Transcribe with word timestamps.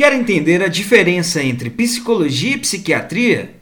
Quer 0.00 0.14
entender 0.14 0.62
a 0.62 0.68
diferença 0.68 1.42
entre 1.42 1.68
psicologia 1.68 2.54
e 2.54 2.58
psiquiatria? 2.58 3.56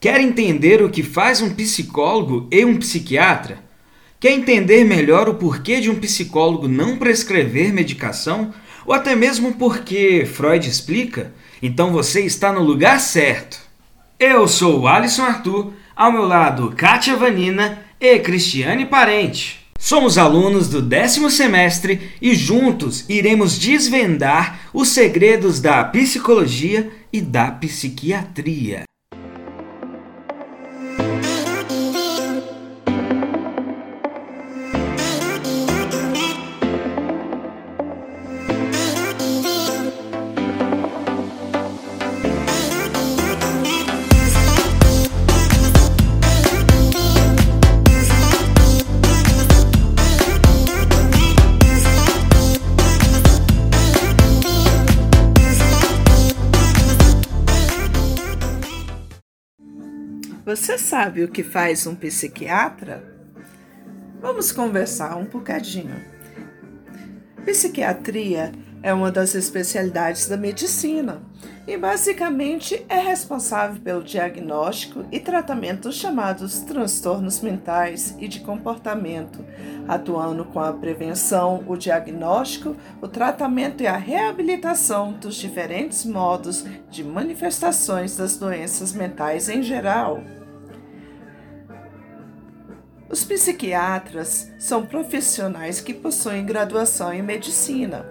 Quer 0.00 0.18
entender 0.18 0.82
o 0.82 0.88
que 0.88 1.02
faz 1.02 1.42
um 1.42 1.50
psicólogo 1.50 2.48
e 2.50 2.64
um 2.64 2.78
psiquiatra? 2.78 3.58
Quer 4.18 4.32
entender 4.32 4.82
melhor 4.82 5.28
o 5.28 5.34
porquê 5.34 5.82
de 5.82 5.90
um 5.90 6.00
psicólogo 6.00 6.66
não 6.66 6.96
prescrever 6.96 7.70
medicação? 7.70 8.54
Ou 8.86 8.94
até 8.94 9.14
mesmo 9.14 9.56
porque 9.56 10.24
Freud 10.24 10.66
explica? 10.66 11.34
Então 11.62 11.92
você 11.92 12.22
está 12.22 12.50
no 12.50 12.62
lugar 12.62 12.98
certo. 12.98 13.60
Eu 14.18 14.48
sou 14.48 14.80
o 14.80 14.88
Alisson 14.88 15.24
Arthur, 15.24 15.74
ao 15.94 16.10
meu 16.10 16.24
lado 16.24 16.72
Kátia 16.74 17.14
Vanina 17.14 17.84
e 18.00 18.18
Cristiane 18.20 18.86
Parente. 18.86 19.63
Somos 19.84 20.16
alunos 20.16 20.70
do 20.70 20.80
décimo 20.80 21.28
semestre 21.28 22.12
e 22.18 22.34
juntos 22.34 23.04
iremos 23.06 23.58
desvendar 23.58 24.70
os 24.72 24.88
segredos 24.88 25.60
da 25.60 25.84
psicologia 25.84 26.90
e 27.12 27.20
da 27.20 27.50
psiquiatria. 27.50 28.84
Você 60.74 60.78
sabe 60.78 61.22
o 61.22 61.28
que 61.28 61.44
faz 61.44 61.86
um 61.86 61.94
psiquiatra? 61.94 63.04
Vamos 64.20 64.50
conversar 64.50 65.16
um 65.16 65.24
bocadinho. 65.24 65.94
Psiquiatria 67.44 68.50
é 68.82 68.92
uma 68.92 69.12
das 69.12 69.36
especialidades 69.36 70.26
da 70.26 70.36
medicina 70.36 71.22
e 71.64 71.76
basicamente 71.76 72.84
é 72.88 72.98
responsável 72.98 73.80
pelo 73.80 74.02
diagnóstico 74.02 75.04
e 75.12 75.20
tratamento 75.20 75.82
dos 75.82 75.94
chamados 75.94 76.58
transtornos 76.62 77.40
mentais 77.40 78.16
e 78.18 78.26
de 78.26 78.40
comportamento, 78.40 79.44
atuando 79.86 80.44
com 80.44 80.58
a 80.58 80.72
prevenção, 80.72 81.62
o 81.68 81.76
diagnóstico, 81.76 82.74
o 83.00 83.06
tratamento 83.06 83.84
e 83.84 83.86
a 83.86 83.96
reabilitação 83.96 85.12
dos 85.12 85.36
diferentes 85.36 86.04
modos 86.04 86.64
de 86.90 87.04
manifestações 87.04 88.16
das 88.16 88.36
doenças 88.36 88.92
mentais 88.92 89.48
em 89.48 89.62
geral. 89.62 90.20
Os 93.14 93.22
psiquiatras 93.22 94.50
são 94.58 94.84
profissionais 94.84 95.80
que 95.80 95.94
possuem 95.94 96.44
graduação 96.44 97.12
em 97.12 97.22
medicina. 97.22 98.04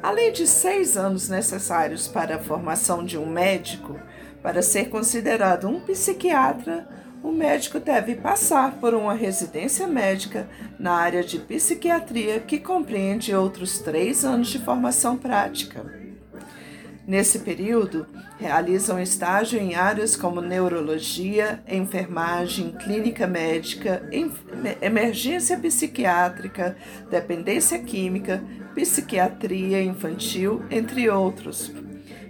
Além 0.00 0.30
de 0.30 0.46
seis 0.46 0.96
anos 0.96 1.28
necessários 1.28 2.06
para 2.06 2.36
a 2.36 2.38
formação 2.38 3.04
de 3.04 3.18
um 3.18 3.26
médico, 3.26 3.98
para 4.40 4.62
ser 4.62 4.90
considerado 4.90 5.66
um 5.66 5.80
psiquiatra, 5.80 6.88
o 7.20 7.32
médico 7.32 7.80
deve 7.80 8.14
passar 8.14 8.74
por 8.74 8.94
uma 8.94 9.12
residência 9.12 9.88
médica 9.88 10.48
na 10.78 10.92
área 10.92 11.24
de 11.24 11.40
psiquiatria 11.40 12.38
que 12.38 12.60
compreende 12.60 13.34
outros 13.34 13.80
três 13.80 14.24
anos 14.24 14.50
de 14.50 14.60
formação 14.60 15.16
prática. 15.16 15.99
Nesse 17.06 17.40
período, 17.40 18.06
realizam 18.38 19.00
estágio 19.00 19.58
em 19.58 19.74
áreas 19.74 20.14
como 20.14 20.40
neurologia, 20.40 21.62
enfermagem, 21.66 22.72
clínica 22.72 23.26
médica, 23.26 24.02
emergência 24.80 25.58
psiquiátrica, 25.58 26.76
dependência 27.10 27.78
química, 27.80 28.42
psiquiatria 28.74 29.82
infantil, 29.82 30.62
entre 30.70 31.08
outros. 31.10 31.72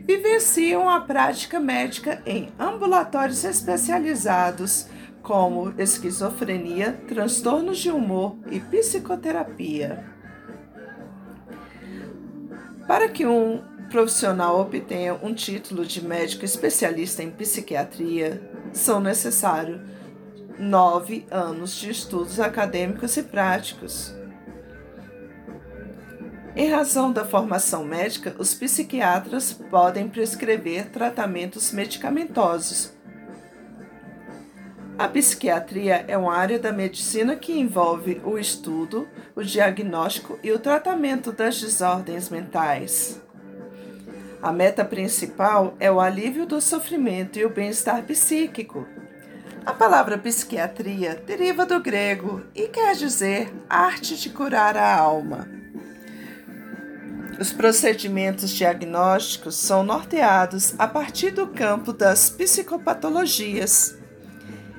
Vivenciam 0.07 0.89
a 0.89 1.01
prática 1.01 1.61
médica 1.61 2.23
em 2.25 2.49
ambulatórios 2.59 3.45
especializados 3.45 4.89
como 5.23 5.75
esquizofrenia, 5.79 6.99
transtornos 7.07 7.79
de 7.79 7.91
humor 7.91 8.37
e 8.51 8.59
psicoterapia. 8.59 10.05
Para 12.89 13.09
que 13.09 13.25
um 13.25 13.63
profissional 13.91 14.61
obtenha 14.61 15.19
um 15.21 15.35
título 15.35 15.85
de 15.85 16.03
médico 16.03 16.45
especialista 16.45 17.23
em 17.23 17.31
psiquiatria, 17.31 18.41
são 18.73 19.01
necessários 19.01 19.81
nove 20.59 21.27
anos 21.31 21.75
de 21.75 21.91
estudos 21.91 22.39
acadêmicos 22.39 23.17
e 23.17 23.23
práticos. 23.23 24.15
Em 26.55 26.71
razão 26.71 27.13
da 27.13 27.25
formação 27.25 27.85
médica, 27.85 28.35
os 28.39 28.55
psiquiatras 28.55 29.53
podem 29.53 30.09
prescrever 30.09 30.91
tratamentos 30.91 31.73
medicamentosos. 31.73 32.93
A 34.99 35.09
psiquiatria 35.09 36.05
é 36.07 36.17
uma 36.19 36.35
área 36.35 36.59
da 36.59 36.73
medicina 36.73 37.35
que 37.35 37.59
envolve 37.59 38.21
o 38.23 38.39
estudo, 38.39 39.09
o 39.35 39.43
diagnóstico 39.43 40.39
e 40.43 40.53
o 40.53 40.59
tratamento 40.59 41.33
das 41.33 41.59
desordens 41.59 42.29
mentais. 42.29 43.21
A 44.43 44.53
meta 44.53 44.83
principal 44.85 45.75
é 45.79 45.93
o 45.93 46.01
alívio 46.01 46.47
do 46.47 46.63
sofrimento 46.63 47.39
e 47.39 47.45
o 47.45 47.51
bem-estar 47.51 48.03
psíquico. 48.05 48.87
A 49.67 49.75
palavra 49.75 50.17
psiquiatria 50.17 51.23
deriva 51.27 51.67
do 51.67 51.79
grego 51.79 52.43
e 52.55 52.67
quer 52.69 52.97
dizer 52.97 53.53
arte 53.69 54.17
de 54.17 54.31
curar 54.31 54.79
a 54.79 54.97
alma. 54.97 55.47
Os 57.39 57.53
procedimentos 57.53 58.51
diagnósticos 58.51 59.57
são 59.57 59.83
norteados 59.83 60.75
a 60.79 60.89
partir 60.89 61.33
do 61.33 61.47
campo 61.47 61.93
das 61.93 62.31
psicopatologias. 62.31 63.95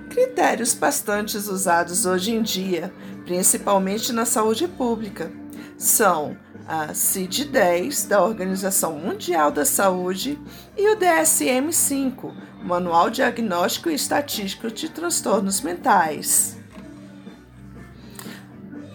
Critérios 0.09 0.73
bastante 0.73 1.37
usados 1.37 2.07
hoje 2.07 2.31
em 2.31 2.41
dia, 2.41 2.91
principalmente 3.25 4.11
na 4.11 4.25
saúde 4.25 4.67
pública, 4.67 5.31
são 5.77 6.35
a 6.71 6.93
CID-10 6.93 8.07
da 8.07 8.23
Organização 8.23 8.97
Mundial 8.97 9.51
da 9.51 9.65
Saúde 9.65 10.39
e 10.77 10.87
o 10.87 10.97
DSM-5, 10.97 12.33
Manual 12.63 13.09
Diagnóstico 13.09 13.89
e 13.89 13.93
Estatístico 13.93 14.71
de 14.71 14.87
Transtornos 14.87 15.59
Mentais. 15.59 16.57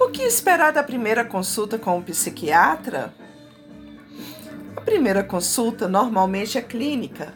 O 0.00 0.08
que 0.08 0.22
esperar 0.22 0.72
da 0.72 0.82
primeira 0.82 1.22
consulta 1.22 1.78
com 1.78 1.98
um 1.98 2.02
psiquiatra? 2.02 3.12
A 4.74 4.80
primeira 4.80 5.22
consulta 5.22 5.86
normalmente 5.86 6.56
é 6.56 6.62
clínica. 6.62 7.34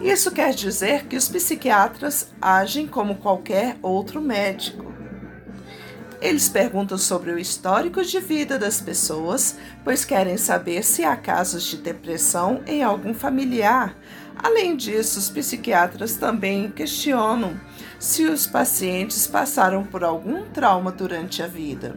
Isso 0.00 0.30
quer 0.30 0.54
dizer 0.54 1.06
que 1.06 1.16
os 1.16 1.28
psiquiatras 1.28 2.32
agem 2.40 2.86
como 2.86 3.16
qualquer 3.16 3.76
outro 3.82 4.20
médico. 4.20 4.93
Eles 6.24 6.48
perguntam 6.48 6.96
sobre 6.96 7.32
o 7.32 7.38
histórico 7.38 8.02
de 8.02 8.18
vida 8.18 8.58
das 8.58 8.80
pessoas, 8.80 9.58
pois 9.84 10.06
querem 10.06 10.38
saber 10.38 10.82
se 10.82 11.04
há 11.04 11.14
casos 11.14 11.64
de 11.64 11.76
depressão 11.76 12.62
em 12.66 12.82
algum 12.82 13.12
familiar. 13.12 13.94
Além 14.34 14.74
disso, 14.74 15.18
os 15.18 15.28
psiquiatras 15.28 16.14
também 16.14 16.70
questionam 16.70 17.60
se 18.00 18.24
os 18.24 18.46
pacientes 18.46 19.26
passaram 19.26 19.84
por 19.84 20.02
algum 20.02 20.46
trauma 20.46 20.90
durante 20.90 21.42
a 21.42 21.46
vida. 21.46 21.94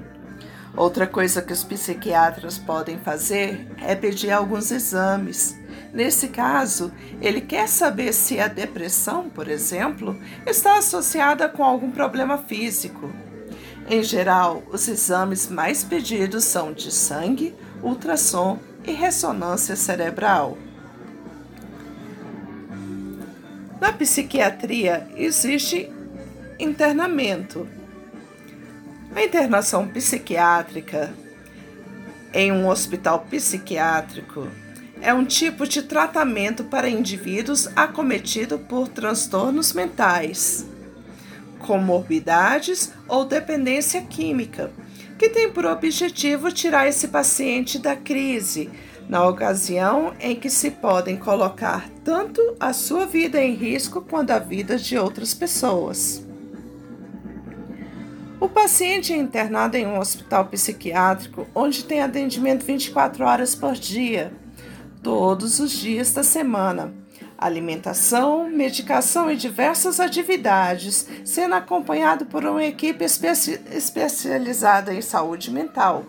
Outra 0.76 1.08
coisa 1.08 1.42
que 1.42 1.54
os 1.54 1.64
psiquiatras 1.64 2.58
podem 2.58 3.00
fazer 3.00 3.66
é 3.82 3.96
pedir 3.96 4.32
alguns 4.32 4.72
exames. 4.72 5.58
Nesse 5.94 6.28
caso, 6.28 6.92
ele 7.22 7.40
quer 7.40 7.70
saber 7.70 8.12
se 8.12 8.42
a 8.42 8.50
depressão, 8.50 9.30
por 9.30 9.48
exemplo, 9.48 10.20
está 10.46 10.80
associada 10.80 11.48
com 11.48 11.64
algum 11.64 11.92
problema 11.92 12.38
físico. 12.38 13.10
Em 13.90 14.04
geral, 14.04 14.64
os 14.70 14.86
exames 14.90 15.48
mais 15.48 15.82
pedidos 15.82 16.44
são 16.44 16.74
de 16.74 16.92
sangue, 16.92 17.56
ultrassom 17.82 18.60
e 18.86 18.92
ressonância 18.92 19.78
cerebral. 19.78 20.58
Na 23.80 23.94
psiquiatria 23.94 25.08
existe 25.16 25.90
internamento. 26.60 27.66
A 29.16 29.24
internação 29.24 29.88
psiquiátrica 29.88 31.14
em 32.34 32.52
um 32.52 32.68
hospital 32.68 33.22
psiquiátrico 33.30 34.50
é 35.00 35.14
um 35.14 35.24
tipo 35.24 35.66
de 35.66 35.82
tratamento 35.82 36.66
para 36.66 36.90
indivíduos 36.90 37.70
acometidos 37.74 38.60
por 38.68 38.90
transtornos 38.90 39.72
mentais 39.72 40.66
comorbidades 41.60 42.94
ou 43.08 43.26
dependência 43.26 44.02
química, 44.02 44.72
que 45.18 45.30
tem 45.30 45.52
por 45.52 45.66
objetivo 45.66 46.52
tirar 46.52 46.88
esse 46.88 47.08
paciente 47.08 47.80
da 47.80 47.96
crise, 47.96 48.70
na 49.10 49.26
ocasião 49.26 50.14
em 50.20 50.36
que 50.36 50.50
se 50.50 50.72
podem 50.72 51.16
colocar 51.18 51.90
tanto 52.04 52.42
a 52.60 52.74
sua 52.74 53.06
vida 53.06 53.42
em 53.42 53.54
risco 53.54 54.02
quanto 54.02 54.32
a 54.32 54.40
vida 54.40 54.78
de 54.78 54.98
outras 54.98 55.34
pessoas. 55.34 56.26
O 58.40 58.48
paciente 58.48 59.14
é 59.14 59.18
internado 59.18 59.78
em 59.78 59.88
um 59.88 59.98
hospital 59.98 60.46
psiquiátrico 60.46 61.48
onde 61.56 61.84
tem 61.84 62.02
atendimento 62.02 62.66
24 62.66 63.26
horas 63.26 63.56
por 63.56 63.74
dia, 63.74 64.32
todos 65.02 65.60
os 65.60 65.72
dias 65.72 66.14
da 66.14 66.22
semana. 66.22 66.94
Alimentação, 67.38 68.50
medicação 68.50 69.30
e 69.30 69.36
diversas 69.36 70.00
atividades, 70.00 71.08
sendo 71.24 71.54
acompanhado 71.54 72.26
por 72.26 72.44
uma 72.44 72.64
equipe 72.64 73.06
especi 73.06 73.62
especializada 73.72 74.92
em 74.92 75.02
saúde 75.02 75.52
mental. 75.52 76.04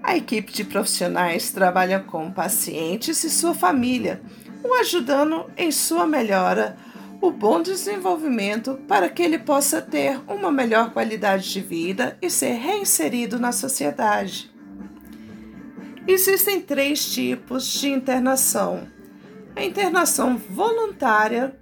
A 0.00 0.16
equipe 0.16 0.52
de 0.52 0.62
profissionais 0.62 1.50
trabalha 1.50 1.98
com 1.98 2.30
pacientes 2.30 3.24
e 3.24 3.30
sua 3.30 3.52
família, 3.52 4.22
o 4.62 4.74
ajudando 4.74 5.50
em 5.56 5.72
sua 5.72 6.06
melhora, 6.06 6.76
o 7.20 7.32
bom 7.32 7.60
desenvolvimento 7.60 8.78
para 8.86 9.08
que 9.08 9.22
ele 9.22 9.38
possa 9.38 9.82
ter 9.82 10.20
uma 10.28 10.52
melhor 10.52 10.92
qualidade 10.92 11.50
de 11.50 11.60
vida 11.60 12.16
e 12.22 12.30
ser 12.30 12.52
reinserido 12.52 13.40
na 13.40 13.50
sociedade. 13.50 14.54
Existem 16.06 16.60
três 16.60 17.12
tipos 17.12 17.66
de 17.72 17.88
internação. 17.88 18.93
A 19.56 19.64
internação 19.64 20.36
voluntária 20.36 21.54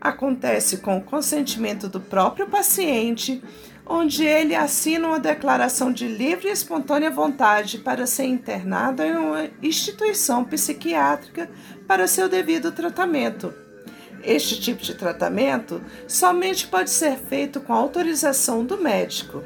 acontece 0.00 0.78
com 0.78 0.98
o 0.98 1.02
consentimento 1.02 1.88
do 1.88 2.00
próprio 2.00 2.46
paciente 2.48 3.42
onde 3.88 4.24
ele 4.24 4.54
assina 4.54 5.06
uma 5.06 5.20
declaração 5.20 5.92
de 5.92 6.08
livre 6.08 6.48
e 6.48 6.52
espontânea 6.52 7.08
vontade 7.08 7.78
para 7.78 8.04
ser 8.04 8.24
internado 8.24 9.02
em 9.02 9.16
uma 9.16 9.48
instituição 9.62 10.44
psiquiátrica 10.44 11.48
para 11.86 12.08
seu 12.08 12.28
devido 12.28 12.72
tratamento. 12.72 13.54
Este 14.24 14.60
tipo 14.60 14.82
de 14.82 14.94
tratamento 14.94 15.80
somente 16.08 16.66
pode 16.66 16.90
ser 16.90 17.16
feito 17.16 17.60
com 17.60 17.72
autorização 17.72 18.64
do 18.64 18.76
médico. 18.76 19.44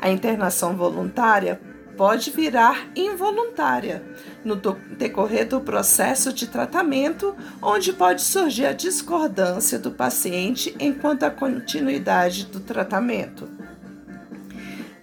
A 0.00 0.10
internação 0.10 0.76
voluntária 0.76 1.60
pode 1.96 2.30
virar 2.30 2.88
involuntária 2.96 4.02
no 4.44 4.56
decorrer 4.56 5.46
do 5.46 5.60
processo 5.60 6.32
de 6.32 6.46
tratamento, 6.46 7.36
onde 7.60 7.92
pode 7.92 8.22
surgir 8.22 8.66
a 8.66 8.72
discordância 8.72 9.78
do 9.78 9.90
paciente 9.90 10.74
enquanto 10.80 11.22
a 11.22 11.30
continuidade 11.30 12.46
do 12.46 12.60
tratamento. 12.60 13.48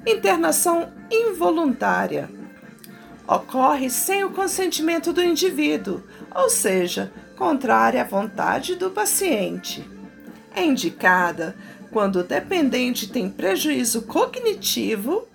Internação 0.05 0.91
involuntária 1.11 2.29
ocorre 3.27 3.89
sem 3.89 4.23
o 4.23 4.31
consentimento 4.31 5.13
do 5.13 5.23
indivíduo, 5.23 6.03
ou 6.33 6.49
seja, 6.49 7.11
contrária 7.37 8.01
à 8.01 8.05
vontade 8.05 8.75
do 8.75 8.89
paciente. 8.89 9.87
É 10.55 10.65
indicada 10.65 11.55
quando 11.91 12.17
o 12.17 12.23
dependente 12.23 13.07
tem 13.07 13.29
prejuízo 13.29 14.01
cognitivo 14.01 15.28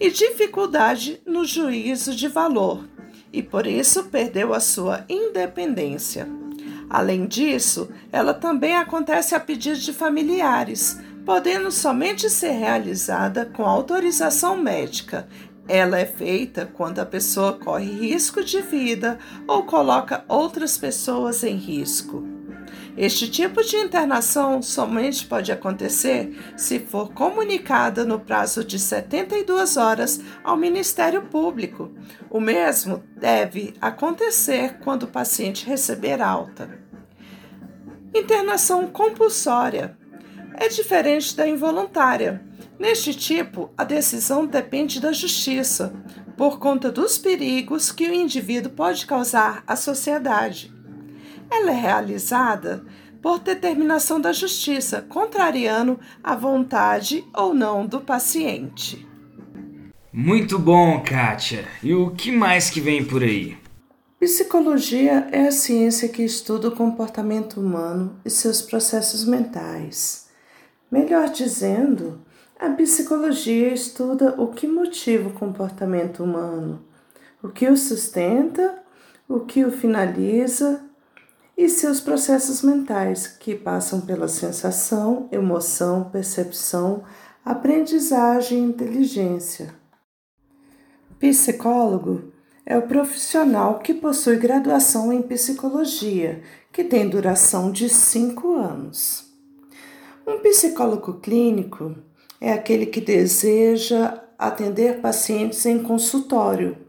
e 0.00 0.10
dificuldade 0.10 1.20
no 1.26 1.44
juízo 1.44 2.16
de 2.16 2.26
valor 2.26 2.88
e 3.32 3.42
por 3.42 3.66
isso 3.66 4.04
perdeu 4.04 4.52
a 4.52 4.60
sua 4.60 5.04
independência. 5.08 6.28
Além 6.88 7.26
disso, 7.26 7.88
ela 8.10 8.34
também 8.34 8.76
acontece 8.76 9.34
a 9.34 9.40
pedido 9.40 9.78
de 9.78 9.92
familiares, 9.92 10.98
podendo 11.24 11.70
somente 11.70 12.28
ser 12.28 12.50
realizada 12.50 13.46
com 13.46 13.64
autorização 13.64 14.56
médica. 14.56 15.28
Ela 15.68 16.00
é 16.00 16.06
feita 16.06 16.68
quando 16.74 16.98
a 16.98 17.06
pessoa 17.06 17.52
corre 17.52 17.92
risco 17.92 18.42
de 18.42 18.60
vida 18.60 19.18
ou 19.46 19.62
coloca 19.62 20.24
outras 20.26 20.76
pessoas 20.76 21.44
em 21.44 21.54
risco. 21.54 22.24
Este 23.02 23.30
tipo 23.30 23.62
de 23.62 23.76
internação 23.76 24.60
somente 24.60 25.24
pode 25.24 25.50
acontecer 25.50 26.38
se 26.54 26.78
for 26.78 27.10
comunicada 27.14 28.04
no 28.04 28.20
prazo 28.20 28.62
de 28.62 28.78
72 28.78 29.78
horas 29.78 30.20
ao 30.44 30.54
Ministério 30.54 31.22
Público. 31.22 31.90
O 32.28 32.38
mesmo 32.38 33.02
deve 33.16 33.72
acontecer 33.80 34.80
quando 34.84 35.04
o 35.04 35.08
paciente 35.08 35.64
receber 35.64 36.20
alta. 36.20 36.78
Internação 38.14 38.86
compulsória 38.86 39.96
é 40.52 40.68
diferente 40.68 41.34
da 41.34 41.48
involuntária. 41.48 42.44
Neste 42.78 43.14
tipo, 43.14 43.70
a 43.78 43.84
decisão 43.84 44.44
depende 44.44 45.00
da 45.00 45.10
justiça, 45.10 45.94
por 46.36 46.58
conta 46.58 46.92
dos 46.92 47.16
perigos 47.16 47.90
que 47.90 48.06
o 48.06 48.14
indivíduo 48.14 48.72
pode 48.72 49.06
causar 49.06 49.64
à 49.66 49.74
sociedade. 49.74 50.78
Ela 51.50 51.72
é 51.72 51.74
realizada 51.74 52.84
por 53.20 53.38
determinação 53.38 54.20
da 54.20 54.32
justiça, 54.32 55.02
contrariando 55.02 55.98
a 56.22 56.34
vontade 56.34 57.24
ou 57.34 57.52
não 57.52 57.86
do 57.86 58.00
paciente. 58.00 59.06
Muito 60.12 60.58
bom, 60.58 61.02
Kátia. 61.02 61.64
E 61.82 61.94
o 61.94 62.10
que 62.10 62.32
mais 62.32 62.70
que 62.70 62.80
vem 62.80 63.04
por 63.04 63.22
aí? 63.22 63.56
Psicologia 64.18 65.28
é 65.32 65.46
a 65.46 65.52
ciência 65.52 66.08
que 66.08 66.22
estuda 66.22 66.68
o 66.68 66.76
comportamento 66.76 67.60
humano 67.60 68.18
e 68.24 68.28
seus 68.28 68.60
processos 68.60 69.24
mentais. 69.24 70.28
Melhor 70.90 71.30
dizendo, 71.30 72.20
a 72.58 72.68
psicologia 72.70 73.72
estuda 73.72 74.34
o 74.36 74.48
que 74.48 74.66
motiva 74.66 75.28
o 75.28 75.32
comportamento 75.32 76.22
humano, 76.22 76.84
o 77.42 77.48
que 77.48 77.66
o 77.68 77.76
sustenta, 77.76 78.82
o 79.28 79.40
que 79.40 79.64
o 79.64 79.72
finaliza 79.72 80.89
e 81.60 81.68
seus 81.68 82.00
processos 82.00 82.62
mentais, 82.62 83.26
que 83.26 83.54
passam 83.54 84.00
pela 84.00 84.28
sensação, 84.28 85.28
emoção, 85.30 86.04
percepção, 86.04 87.04
aprendizagem 87.44 88.60
e 88.60 88.66
inteligência. 88.66 89.74
Psicólogo 91.18 92.32
é 92.64 92.78
o 92.78 92.88
profissional 92.88 93.78
que 93.80 93.92
possui 93.92 94.36
graduação 94.36 95.12
em 95.12 95.20
psicologia, 95.20 96.42
que 96.72 96.82
tem 96.82 97.10
duração 97.10 97.70
de 97.70 97.90
cinco 97.90 98.54
anos. 98.54 99.30
Um 100.26 100.38
psicólogo 100.38 101.20
clínico 101.20 101.94
é 102.40 102.54
aquele 102.54 102.86
que 102.86 103.02
deseja 103.02 104.18
atender 104.38 105.02
pacientes 105.02 105.66
em 105.66 105.82
consultório 105.82 106.88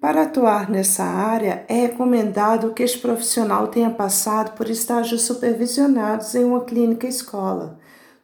para 0.00 0.22
atuar 0.22 0.70
nessa 0.70 1.04
área, 1.04 1.62
é 1.68 1.82
recomendado 1.82 2.72
que 2.72 2.82
este 2.82 2.98
profissional 2.98 3.68
tenha 3.68 3.90
passado 3.90 4.56
por 4.56 4.70
estágios 4.70 5.22
supervisionados 5.22 6.34
em 6.34 6.42
uma 6.42 6.64
clínica 6.64 7.06
escola 7.06 7.78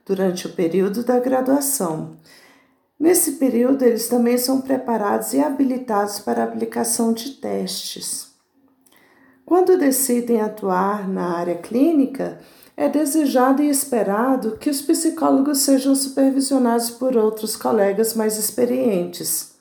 durante 0.04 0.46
o 0.46 0.52
período 0.52 1.04
da 1.04 1.20
graduação. 1.20 2.16
Nesse 2.98 3.32
período, 3.32 3.84
eles 3.84 4.08
também 4.08 4.38
são 4.38 4.62
preparados 4.62 5.34
e 5.34 5.40
habilitados 5.40 6.18
para 6.18 6.40
a 6.40 6.44
aplicação 6.44 7.12
de 7.12 7.32
testes. 7.32 8.34
Quando 9.44 9.78
decidem 9.78 10.40
atuar 10.40 11.06
na 11.06 11.36
área 11.36 11.56
clínica, 11.56 12.40
é 12.74 12.88
desejado 12.88 13.62
e 13.62 13.68
esperado 13.68 14.56
que 14.56 14.70
os 14.70 14.80
psicólogos 14.80 15.58
sejam 15.58 15.94
supervisionados 15.94 16.88
por 16.88 17.18
outros 17.18 17.54
colegas 17.54 18.14
mais 18.14 18.38
experientes 18.38 19.55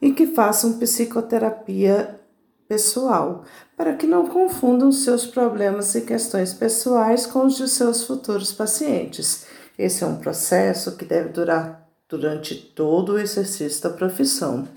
e 0.00 0.12
que 0.12 0.26
façam 0.26 0.78
psicoterapia 0.78 2.20
pessoal, 2.68 3.44
para 3.76 3.94
que 3.94 4.06
não 4.06 4.26
confundam 4.26 4.92
seus 4.92 5.26
problemas 5.26 5.94
e 5.94 6.02
questões 6.02 6.52
pessoais 6.52 7.26
com 7.26 7.46
os 7.46 7.56
de 7.56 7.68
seus 7.68 8.04
futuros 8.04 8.52
pacientes. 8.52 9.46
Esse 9.78 10.04
é 10.04 10.06
um 10.06 10.18
processo 10.18 10.96
que 10.96 11.04
deve 11.04 11.30
durar 11.30 11.88
durante 12.08 12.54
todo 12.54 13.12
o 13.12 13.18
exercício 13.18 13.82
da 13.82 13.90
profissão. 13.90 14.68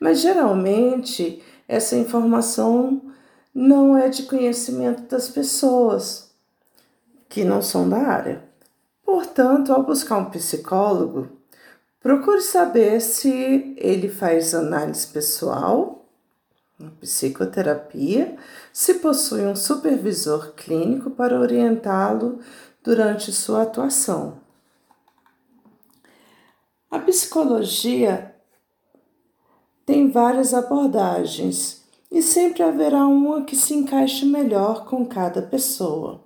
Mas 0.00 0.20
geralmente 0.20 1.42
essa 1.68 1.96
informação 1.96 3.02
não 3.54 3.96
é 3.96 4.08
de 4.08 4.24
conhecimento 4.24 5.02
das 5.02 5.28
pessoas 5.28 6.30
que 7.28 7.44
não 7.44 7.62
são 7.62 7.88
da 7.88 7.98
área. 7.98 8.42
Portanto, 9.04 9.72
ao 9.72 9.82
buscar 9.82 10.18
um 10.18 10.30
psicólogo, 10.30 11.28
Procure 12.04 12.42
saber 12.42 13.00
se 13.00 13.74
ele 13.78 14.10
faz 14.10 14.54
análise 14.54 15.06
pessoal, 15.06 16.04
psicoterapia, 17.00 18.36
se 18.70 18.96
possui 18.96 19.46
um 19.46 19.56
supervisor 19.56 20.52
clínico 20.52 21.08
para 21.08 21.40
orientá-lo 21.40 22.40
durante 22.82 23.32
sua 23.32 23.62
atuação. 23.62 24.36
A 26.90 26.98
psicologia 26.98 28.36
tem 29.86 30.10
várias 30.10 30.52
abordagens 30.52 31.86
e 32.10 32.20
sempre 32.20 32.62
haverá 32.62 33.06
uma 33.06 33.44
que 33.44 33.56
se 33.56 33.72
encaixe 33.72 34.26
melhor 34.26 34.84
com 34.84 35.06
cada 35.06 35.40
pessoa. 35.40 36.20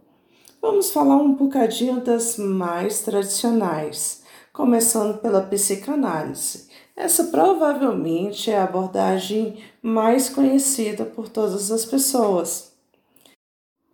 Vamos 0.61 0.90
falar 0.90 1.18
um 1.18 1.35
bocadinho 1.35 2.00
das 2.00 2.37
mais 2.37 3.02
tradicionais 3.02 4.26
começando 4.59 5.19
pela 5.19 5.41
psicanálise. 5.41 6.67
Essa 6.97 7.23
provavelmente 7.27 8.50
é 8.50 8.59
a 8.59 8.65
abordagem 8.65 9.62
mais 9.81 10.29
conhecida 10.29 11.05
por 11.05 11.29
todas 11.29 11.71
as 11.71 11.85
pessoas. 11.85 12.73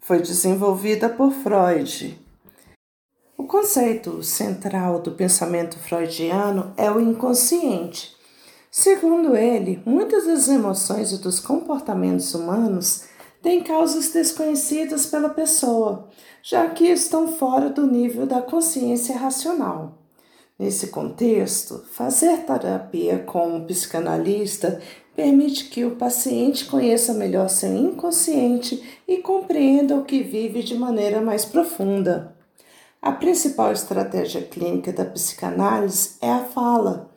Foi 0.00 0.23
desenvolvida 0.23 1.11
por 1.11 1.33
Freud. 1.33 2.18
O 3.37 3.44
conceito 3.44 4.23
central 4.23 5.00
do 5.00 5.11
pensamento 5.11 5.78
freudiano 5.78 6.73
é 6.78 6.90
o 6.90 6.99
inconsciente. 6.99 8.16
Segundo 8.71 9.37
ele, 9.37 9.83
muitas 9.85 10.25
das 10.25 10.49
emoções 10.49 11.12
e 11.12 11.18
dos 11.18 11.40
comportamentos 11.40 12.35
humanos 12.35 13.04
têm 13.42 13.62
causas 13.62 14.12
desconhecidas 14.12 15.04
pela 15.04 15.28
pessoa, 15.28 16.09
já 16.42 16.71
que 16.71 16.87
estão 16.87 17.28
fora 17.28 17.68
do 17.68 17.87
nível 17.87 18.25
da 18.25 18.40
consciência 18.40 19.18
racional. 19.18 20.03
Nesse 20.56 20.87
contexto, 20.88 21.84
fazer 21.90 22.44
terapia 22.44 23.18
com 23.18 23.64
psicanalista 23.66 24.80
permite 25.16 25.64
que 25.64 25.84
o 25.84 25.96
paciente 25.96 26.66
conheça 26.66 27.12
melhor 27.12 27.49
seu 27.49 27.75
inconsciente 27.75 29.00
e 29.06 29.18
compreenda 29.18 29.96
o 29.96 30.04
que 30.04 30.23
vive 30.23 30.62
de 30.62 30.76
maneira 30.76 31.20
mais 31.20 31.44
profunda. 31.44 32.37
A 33.02 33.11
principal 33.11 33.73
estratégia 33.73 34.42
clínica 34.42 34.92
da 34.92 35.04
psicanálise 35.04 36.16
é 36.20 36.30
a 36.30 36.44
fala, 36.44 37.11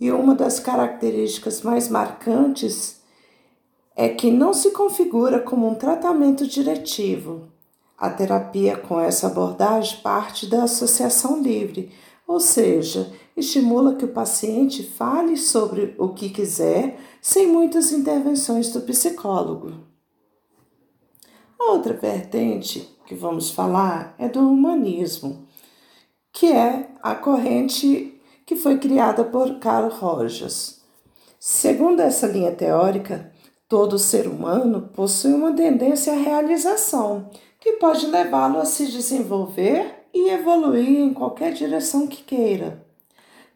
e 0.00 0.10
uma 0.10 0.34
das 0.34 0.58
características 0.58 1.60
mais 1.60 1.88
marcantes 1.88 3.02
é 3.94 4.08
que 4.08 4.30
não 4.30 4.54
se 4.54 4.70
configura 4.70 5.38
como 5.38 5.68
um 5.68 5.74
tratamento 5.74 6.46
diretivo. 6.46 7.46
A 7.96 8.10
terapia 8.10 8.76
com 8.76 8.98
essa 8.98 9.26
abordagem 9.26 10.00
parte 10.00 10.46
da 10.46 10.64
associação 10.64 11.40
livre 11.40 11.92
ou 12.26 12.40
seja, 12.40 13.12
estimula 13.36 13.96
que 13.96 14.04
o 14.04 14.12
paciente 14.12 14.82
fale 14.82 15.36
sobre 15.36 15.94
o 15.98 16.10
que 16.10 16.30
quiser 16.30 16.98
sem 17.20 17.46
muitas 17.46 17.92
intervenções 17.92 18.70
do 18.70 18.80
psicólogo. 18.82 19.72
A 21.58 21.72
outra 21.72 21.94
vertente 21.94 22.88
que 23.06 23.14
vamos 23.14 23.50
falar 23.50 24.14
é 24.18 24.28
do 24.28 24.40
humanismo, 24.40 25.46
que 26.32 26.52
é 26.52 26.90
a 27.02 27.14
corrente 27.14 28.20
que 28.46 28.56
foi 28.56 28.78
criada 28.78 29.24
por 29.24 29.58
Carl 29.58 29.88
Rogers. 29.88 30.82
Segundo 31.38 32.00
essa 32.00 32.26
linha 32.26 32.52
teórica, 32.52 33.32
todo 33.68 33.98
ser 33.98 34.26
humano 34.26 34.90
possui 34.94 35.32
uma 35.32 35.52
tendência 35.52 36.12
à 36.12 36.16
realização, 36.16 37.30
que 37.60 37.72
pode 37.72 38.06
levá-lo 38.06 38.58
a 38.58 38.64
se 38.64 38.86
desenvolver 38.86 40.03
e 40.14 40.30
evoluir 40.30 41.00
em 41.00 41.12
qualquer 41.12 41.52
direção 41.52 42.06
que 42.06 42.22
queira. 42.22 42.82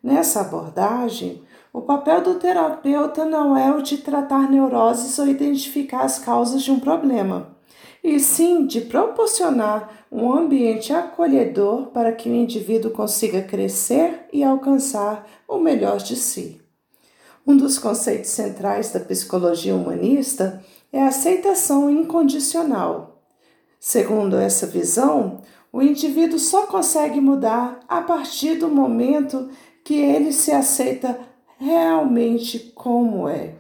Nessa 0.03 0.41
abordagem, 0.41 1.43
o 1.73 1.81
papel 1.81 2.23
do 2.23 2.35
terapeuta 2.35 3.25
não 3.25 3.57
é 3.57 3.71
o 3.71 3.81
de 3.81 3.99
tratar 3.99 4.51
neuroses 4.51 5.19
ou 5.19 5.29
identificar 5.29 6.03
as 6.03 6.19
causas 6.19 6.63
de 6.63 6.73
um 6.73 6.81
problema, 6.81 7.57
e 8.03 8.19
sim 8.19 8.67
de 8.67 8.81
proporcionar 8.81 10.07
um 10.11 10.33
ambiente 10.33 10.93
acolhedor 10.93 11.89
para 11.89 12.13
que 12.13 12.29
o 12.29 12.35
indivíduo 12.35 12.91
consiga 12.91 13.43
crescer 13.43 14.27
e 14.33 14.43
alcançar 14.43 15.27
o 15.47 15.59
melhor 15.59 15.99
de 15.99 16.17
si. 16.17 16.61
Um 17.47 17.57
dos 17.57 17.79
conceitos 17.79 18.31
centrais 18.31 18.93
da 18.93 19.01
psicologia 19.01 19.75
humanista 19.75 20.63
é 20.93 21.01
a 21.03 21.09
aceitação 21.09 21.91
incondicional. 21.91 23.23
Segundo 23.81 24.37
essa 24.37 24.67
visão, 24.67 25.41
o 25.73 25.83
indivíduo 25.83 26.39
só 26.39 26.67
consegue 26.67 27.21
mudar 27.21 27.81
a 27.89 28.01
partir 28.01 28.55
do 28.57 28.69
momento 28.69 29.51
que 29.85 29.95
ele 29.95 30.33
se 30.33 30.51
aceita 30.51 31.19
realmente 31.59 32.73
como 32.75 33.29
é. 33.29 33.55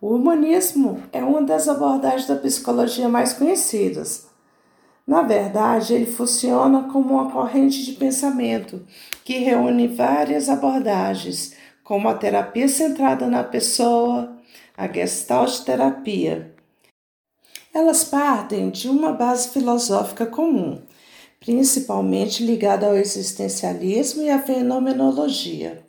O 0.00 0.14
humanismo 0.14 1.02
é 1.12 1.22
uma 1.22 1.42
das 1.42 1.68
abordagens 1.68 2.26
da 2.26 2.36
psicologia 2.36 3.08
mais 3.08 3.32
conhecidas. 3.32 4.28
Na 5.06 5.22
verdade, 5.22 5.94
ele 5.94 6.06
funciona 6.06 6.84
como 6.84 7.14
uma 7.14 7.30
corrente 7.30 7.84
de 7.84 7.92
pensamento 7.92 8.86
que 9.24 9.38
reúne 9.38 9.88
várias 9.88 10.48
abordagens, 10.48 11.54
como 11.82 12.08
a 12.08 12.14
terapia 12.14 12.68
centrada 12.68 13.26
na 13.26 13.42
pessoa, 13.42 14.36
a 14.76 14.86
gestalt 14.86 15.64
terapia, 15.64 16.54
elas 17.72 18.04
partem 18.04 18.70
de 18.70 18.88
uma 18.88 19.12
base 19.12 19.48
filosófica 19.50 20.26
comum, 20.26 20.80
principalmente 21.40 22.44
ligada 22.44 22.86
ao 22.86 22.96
existencialismo 22.96 24.22
e 24.22 24.30
à 24.30 24.40
fenomenologia. 24.40 25.84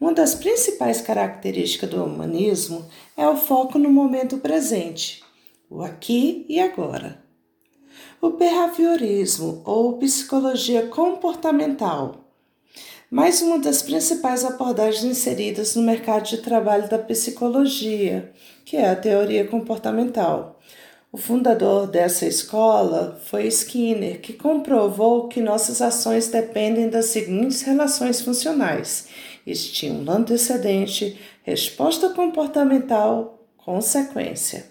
Uma 0.00 0.12
das 0.12 0.34
principais 0.34 1.00
características 1.00 1.90
do 1.90 2.04
humanismo 2.04 2.84
é 3.16 3.26
o 3.28 3.36
foco 3.36 3.78
no 3.78 3.90
momento 3.90 4.38
presente, 4.38 5.22
o 5.70 5.82
aqui 5.82 6.44
e 6.48 6.60
agora. 6.60 7.22
O 8.20 8.30
behaviorismo 8.30 9.62
ou 9.64 9.98
psicologia 9.98 10.86
comportamental 10.88 12.24
mais 13.14 13.40
uma 13.42 13.60
das 13.60 13.80
principais 13.80 14.44
abordagens 14.44 15.04
inseridas 15.04 15.76
no 15.76 15.82
mercado 15.82 16.24
de 16.24 16.38
trabalho 16.38 16.88
da 16.88 16.98
psicologia, 16.98 18.32
que 18.64 18.76
é 18.76 18.90
a 18.90 18.96
teoria 18.96 19.46
comportamental. 19.46 20.58
O 21.14 21.16
fundador 21.16 21.86
dessa 21.86 22.26
escola 22.26 23.20
foi 23.26 23.46
Skinner, 23.46 24.20
que 24.20 24.32
comprovou 24.32 25.28
que 25.28 25.40
nossas 25.40 25.80
ações 25.80 26.26
dependem 26.26 26.88
das 26.88 27.06
seguintes 27.06 27.62
relações 27.62 28.20
funcionais: 28.20 29.06
estímulo 29.46 30.10
antecedente, 30.10 31.16
resposta 31.44 32.08
comportamental, 32.08 33.46
consequência. 33.56 34.66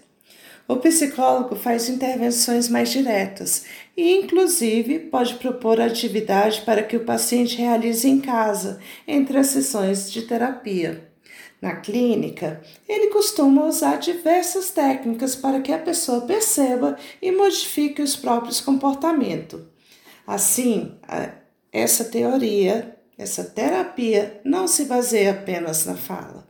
O 0.68 0.76
psicólogo 0.76 1.56
faz 1.56 1.88
intervenções 1.88 2.68
mais 2.68 2.90
diretas 2.90 3.64
e, 3.96 4.18
inclusive, 4.18 4.98
pode 4.98 5.36
propor 5.36 5.80
atividade 5.80 6.60
para 6.60 6.82
que 6.82 6.98
o 6.98 7.06
paciente 7.06 7.56
realize 7.56 8.06
em 8.06 8.20
casa, 8.20 8.80
entre 9.08 9.38
as 9.38 9.46
sessões 9.46 10.12
de 10.12 10.20
terapia. 10.20 11.13
Na 11.64 11.76
clínica, 11.76 12.60
ele 12.86 13.06
costuma 13.06 13.64
usar 13.64 13.96
diversas 13.96 14.68
técnicas 14.68 15.34
para 15.34 15.62
que 15.62 15.72
a 15.72 15.78
pessoa 15.78 16.20
perceba 16.20 16.94
e 17.22 17.32
modifique 17.32 18.02
os 18.02 18.14
próprios 18.14 18.60
comportamentos. 18.60 19.62
Assim, 20.26 20.92
essa 21.72 22.04
teoria, 22.04 22.94
essa 23.16 23.44
terapia 23.44 24.42
não 24.44 24.68
se 24.68 24.84
baseia 24.84 25.30
apenas 25.30 25.86
na 25.86 25.94
fala. 25.94 26.46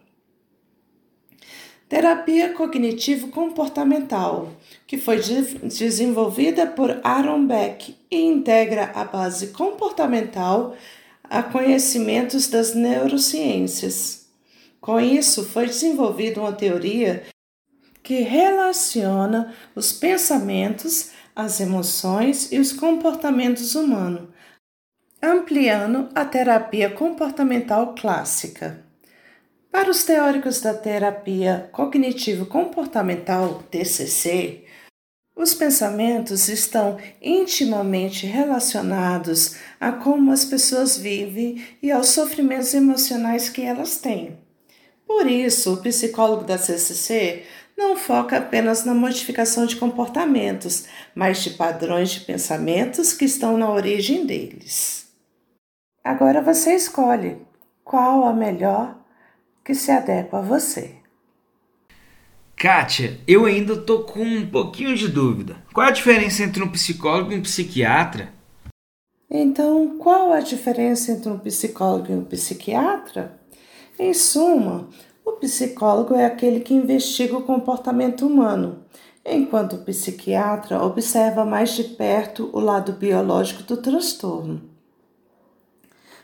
Terapia 1.88 2.52
cognitivo-comportamental, 2.52 4.52
que 4.85 4.99
foi 4.99 5.21
desenvolvida 5.62 6.66
por 6.66 6.99
Aaron 7.04 7.47
Beck 7.47 7.97
e 8.11 8.21
integra 8.21 8.90
a 8.92 9.04
base 9.04 9.52
comportamental 9.52 10.75
a 11.23 11.40
conhecimentos 11.40 12.49
das 12.49 12.75
neurociências. 12.75 14.23
Com 14.84 15.00
isso, 15.00 15.46
foi 15.46 15.64
desenvolvida 15.64 16.38
uma 16.38 16.52
teoria 16.52 17.24
que 18.02 18.20
relaciona 18.20 19.54
os 19.74 19.94
pensamentos, 19.94 21.12
as 21.34 21.58
emoções 21.58 22.52
e 22.52 22.58
os 22.58 22.70
comportamentos 22.70 23.74
humanos, 23.74 24.28
ampliando 25.22 26.10
a 26.14 26.22
terapia 26.26 26.90
comportamental 26.90 27.94
clássica. 27.94 28.84
Para 29.72 29.90
os 29.90 30.04
teóricos 30.04 30.60
da 30.60 30.74
terapia 30.74 31.70
cognitivo-comportamental, 31.72 33.62
TCC, 33.70 34.66
os 35.34 35.54
pensamentos 35.54 36.48
estão 36.48 36.98
intimamente 37.22 38.26
relacionados 38.26 39.56
a 39.80 39.92
como 39.92 40.30
as 40.30 40.44
pessoas 40.44 40.98
vivem 40.98 41.64
e 41.82 41.90
aos 41.90 42.08
sofrimentos 42.08 42.74
emocionais 42.74 43.48
que 43.48 43.62
elas 43.62 43.96
têm. 43.96 44.43
Por 45.06 45.26
isso, 45.26 45.75
o 45.75 45.82
psicólogo 45.82 46.44
da 46.44 46.58
CCC 46.58 47.44
não 47.76 47.96
foca 47.96 48.38
apenas 48.38 48.84
na 48.84 48.94
modificação 48.94 49.66
de 49.66 49.76
comportamentos, 49.76 50.87
mas 51.14 51.42
de 51.42 51.50
padrões 51.50 52.11
de 52.11 52.20
pensamentos 52.20 53.12
que 53.12 53.25
estão 53.25 53.56
na 53.56 53.70
origem 53.70 54.26
deles. 54.26 55.08
Agora 56.02 56.40
você 56.40 56.75
escolhe 56.75 57.38
qual 57.82 58.25
a 58.25 58.32
melhor 58.32 58.96
que 59.64 59.75
se 59.75 59.90
adequa 59.90 60.38
a 60.38 60.42
você. 60.42 60.96
Kátia, 62.56 63.18
eu 63.26 63.46
ainda 63.46 63.76
tô 63.76 64.04
com 64.04 64.23
um 64.23 64.49
pouquinho 64.49 64.96
de 64.96 65.08
dúvida. 65.08 65.56
Qual 65.73 65.87
a 65.87 65.90
diferença 65.90 66.42
entre 66.42 66.62
um 66.62 66.70
psicólogo 66.70 67.32
e 67.32 67.37
um 67.37 67.42
psiquiatra? 67.42 68.32
Então, 69.28 69.99
qual 69.99 70.32
a 70.32 70.40
diferença 70.40 71.11
entre 71.11 71.28
um 71.28 71.38
psicólogo 71.38 72.12
e 72.12 72.14
um 72.14 72.25
psiquiatra? 72.25 73.38
Em 73.96 74.12
suma, 74.12 74.88
o 75.24 75.32
psicólogo 75.32 76.14
é 76.14 76.26
aquele 76.26 76.58
que 76.58 76.74
investiga 76.74 77.36
o 77.36 77.42
comportamento 77.42 78.26
humano, 78.26 78.80
enquanto 79.24 79.74
o 79.76 79.84
psiquiatra 79.84 80.82
observa 80.82 81.44
mais 81.44 81.70
de 81.70 81.84
perto 81.84 82.50
o 82.52 82.58
lado 82.58 82.92
biológico 82.92 83.62
do 83.62 83.76
transtorno. 83.76 84.62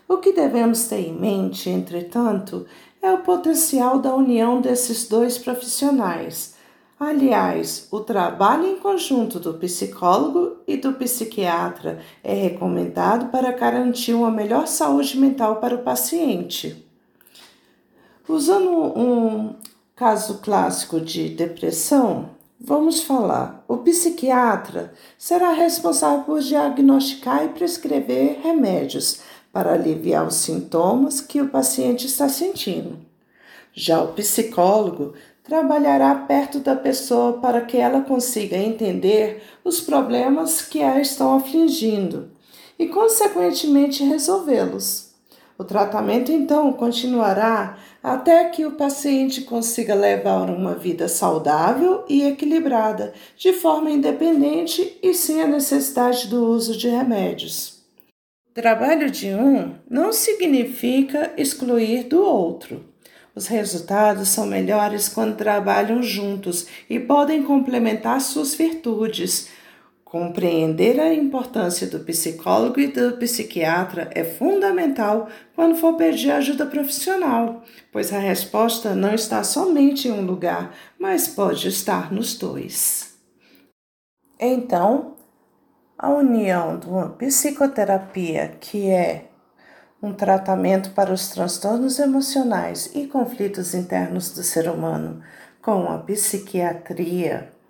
O 0.05 0.17
que 0.17 0.33
devemos 0.33 0.83
ter 0.89 0.99
em 0.99 1.13
mente, 1.13 1.69
entretanto, 1.69 2.65
é 3.01 3.09
o 3.09 3.19
potencial 3.19 3.99
da 3.99 4.13
união 4.13 4.59
desses 4.59 5.07
dois 5.07 5.37
profissionais. 5.37 6.55
Aliás, 6.99 7.87
o 7.89 8.01
trabalho 8.01 8.67
em 8.67 8.75
conjunto 8.75 9.39
do 9.39 9.53
psicólogo 9.53 10.57
e 10.67 10.75
do 10.75 10.91
psiquiatra 10.93 11.99
é 12.21 12.33
recomendado 12.33 13.31
para 13.31 13.53
garantir 13.53 14.13
uma 14.13 14.29
melhor 14.29 14.67
saúde 14.67 15.17
mental 15.17 15.55
para 15.55 15.75
o 15.75 15.83
paciente. 15.83 16.90
Usando 18.27 18.69
um 18.69 19.55
caso 19.95 20.39
clássico 20.39 21.01
de 21.01 21.29
depressão, 21.29 22.29
vamos 22.59 23.01
falar: 23.01 23.63
o 23.67 23.77
psiquiatra 23.77 24.93
será 25.17 25.51
responsável 25.53 26.23
por 26.23 26.39
diagnosticar 26.39 27.45
e 27.45 27.49
prescrever 27.49 28.39
remédios 28.43 29.21
para 29.51 29.73
aliviar 29.73 30.27
os 30.27 30.35
sintomas 30.35 31.19
que 31.19 31.41
o 31.41 31.49
paciente 31.49 32.05
está 32.05 32.29
sentindo. 32.29 32.99
Já 33.73 34.01
o 34.03 34.13
psicólogo 34.13 35.13
trabalhará 35.43 36.13
perto 36.13 36.59
da 36.59 36.75
pessoa 36.75 37.33
para 37.33 37.61
que 37.61 37.77
ela 37.77 38.01
consiga 38.01 38.55
entender 38.55 39.41
os 39.63 39.81
problemas 39.81 40.61
que 40.61 40.83
a 40.83 41.01
estão 41.01 41.35
afligindo 41.35 42.29
e, 42.77 42.87
consequentemente, 42.87 44.03
resolvê-los. 44.03 45.10
O 45.61 45.63
tratamento 45.63 46.31
então 46.31 46.73
continuará 46.73 47.77
até 48.01 48.45
que 48.45 48.65
o 48.65 48.71
paciente 48.71 49.41
consiga 49.41 49.93
levar 49.93 50.49
uma 50.49 50.73
vida 50.73 51.07
saudável 51.07 52.03
e 52.09 52.23
equilibrada, 52.23 53.13
de 53.37 53.53
forma 53.53 53.91
independente 53.91 54.97
e 55.03 55.13
sem 55.13 55.39
a 55.39 55.45
necessidade 55.45 56.27
do 56.27 56.47
uso 56.47 56.75
de 56.75 56.89
remédios. 56.89 57.83
Trabalho 58.55 59.11
de 59.11 59.27
um 59.35 59.75
não 59.87 60.11
significa 60.11 61.31
excluir 61.37 62.05
do 62.05 62.23
outro. 62.23 62.83
Os 63.35 63.45
resultados 63.45 64.29
são 64.29 64.47
melhores 64.47 65.07
quando 65.09 65.37
trabalham 65.37 66.01
juntos 66.01 66.65
e 66.89 66.99
podem 66.99 67.43
complementar 67.43 68.19
suas 68.19 68.55
virtudes. 68.55 69.49
Compreender 70.11 70.99
a 70.99 71.13
importância 71.13 71.87
do 71.87 72.01
psicólogo 72.01 72.81
e 72.81 72.87
do 72.87 73.15
psiquiatra 73.15 74.09
é 74.13 74.25
fundamental 74.25 75.29
quando 75.55 75.77
for 75.77 75.95
pedir 75.95 76.31
ajuda 76.31 76.65
profissional, 76.65 77.63
pois 77.93 78.11
a 78.11 78.19
resposta 78.19 78.93
não 78.93 79.13
está 79.13 79.41
somente 79.41 80.09
em 80.09 80.11
um 80.11 80.25
lugar, 80.25 80.75
mas 80.99 81.29
pode 81.29 81.65
estar 81.69 82.11
nos 82.11 82.35
dois. 82.37 83.13
Então, 84.37 85.15
a 85.97 86.09
união 86.09 86.77
de 86.77 86.89
uma 86.89 87.07
psicoterapia, 87.11 88.57
que 88.59 88.89
é 88.89 89.29
um 90.03 90.11
tratamento 90.11 90.91
para 90.91 91.13
os 91.13 91.29
transtornos 91.29 91.99
emocionais 91.99 92.91
e 92.93 93.07
conflitos 93.07 93.73
internos 93.73 94.33
do 94.33 94.43
ser 94.43 94.67
humano, 94.69 95.23
com 95.61 95.87
a 95.87 95.99
psiquiatria, 95.99 97.60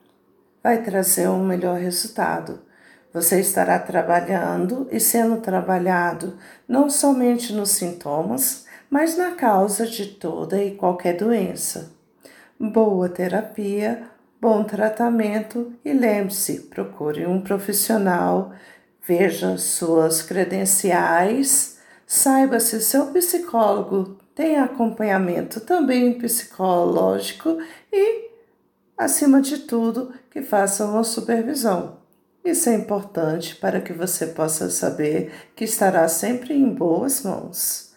vai 0.63 0.83
trazer 0.83 1.27
um 1.27 1.45
melhor 1.45 1.79
resultado. 1.79 2.61
Você 3.13 3.39
estará 3.39 3.77
trabalhando 3.79 4.87
e 4.91 4.99
sendo 4.99 5.41
trabalhado 5.41 6.37
não 6.67 6.89
somente 6.89 7.53
nos 7.53 7.71
sintomas, 7.71 8.65
mas 8.89 9.17
na 9.17 9.31
causa 9.31 9.85
de 9.85 10.05
toda 10.05 10.61
e 10.63 10.75
qualquer 10.75 11.17
doença. 11.17 11.91
Boa 12.59 13.09
terapia 13.09 14.11
bom 14.41 14.63
tratamento 14.63 15.71
e 15.85 15.93
lembre-se, 15.93 16.61
procure 16.61 17.27
um 17.27 17.39
profissional, 17.39 18.51
veja 19.07 19.55
suas 19.55 20.23
credenciais, 20.23 21.77
saiba 22.07 22.59
se 22.59 22.81
seu 22.81 23.13
psicólogo 23.13 24.17
tem 24.33 24.57
acompanhamento 24.57 25.59
também 25.61 26.17
psicológico 26.17 27.59
e, 27.93 28.30
acima 29.03 29.41
de 29.41 29.59
tudo, 29.59 30.13
que 30.29 30.41
faça 30.41 30.85
uma 30.85 31.03
supervisão. 31.03 31.97
Isso 32.43 32.69
é 32.69 32.75
importante 32.75 33.55
para 33.55 33.79
que 33.79 33.93
você 33.93 34.27
possa 34.27 34.69
saber 34.69 35.31
que 35.55 35.63
estará 35.63 36.07
sempre 36.07 36.53
em 36.53 36.69
boas 36.69 37.23
mãos. 37.23 37.93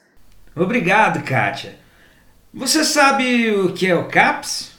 Obrigado, 0.55 1.25
Kátia. 1.25 1.77
Você 2.53 2.85
sabe 2.85 3.51
o 3.53 3.73
que 3.73 3.87
é 3.87 3.95
o 3.95 4.09
CAPS? 4.09 4.75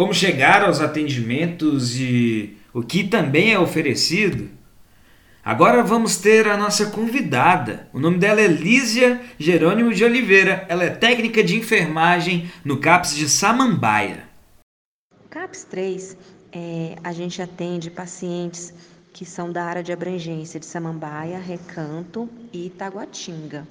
como 0.00 0.14
chegar 0.14 0.62
aos 0.62 0.80
atendimentos 0.80 1.94
e 2.00 2.56
o 2.72 2.82
que 2.82 3.04
também 3.04 3.52
é 3.52 3.58
oferecido. 3.58 4.48
Agora 5.44 5.82
vamos 5.82 6.16
ter 6.16 6.48
a 6.48 6.56
nossa 6.56 6.86
convidada. 6.86 7.86
O 7.92 8.00
nome 8.00 8.16
dela 8.16 8.40
é 8.40 8.46
Lísia 8.46 9.20
Jerônimo 9.38 9.92
de 9.92 10.02
Oliveira. 10.02 10.64
Ela 10.70 10.84
é 10.84 10.88
técnica 10.88 11.44
de 11.44 11.54
enfermagem 11.54 12.50
no 12.64 12.78
CAPS 12.78 13.14
de 13.14 13.28
Samambaia. 13.28 14.29
CAPS 15.30 15.62
3, 15.62 16.16
é, 16.52 16.96
a 17.04 17.12
gente 17.12 17.40
atende 17.40 17.88
pacientes 17.88 18.74
que 19.12 19.24
são 19.24 19.52
da 19.52 19.62
área 19.62 19.82
de 19.82 19.92
abrangência 19.92 20.58
de 20.58 20.66
Samambaia, 20.66 21.38
Recanto 21.38 22.28
e 22.52 22.66
Itaguatinga. 22.66 23.64